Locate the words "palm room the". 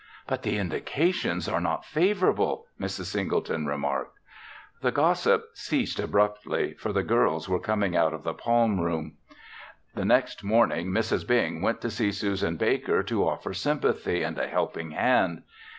8.33-10.03